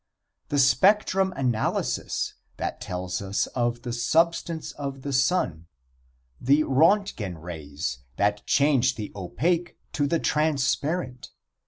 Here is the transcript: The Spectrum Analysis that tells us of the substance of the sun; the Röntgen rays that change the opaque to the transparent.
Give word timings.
The 0.49 0.57
Spectrum 0.57 1.31
Analysis 1.35 2.33
that 2.57 2.81
tells 2.81 3.21
us 3.21 3.45
of 3.53 3.83
the 3.83 3.93
substance 3.93 4.71
of 4.71 5.03
the 5.03 5.13
sun; 5.13 5.67
the 6.39 6.63
Röntgen 6.63 7.39
rays 7.39 7.99
that 8.15 8.43
change 8.47 8.95
the 8.95 9.11
opaque 9.13 9.77
to 9.93 10.07
the 10.07 10.17
transparent. 10.17 11.29